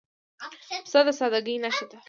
پسه 0.83 0.99
د 1.05 1.07
سادګۍ 1.19 1.55
نښه 1.63 1.85
ده. 1.89 1.97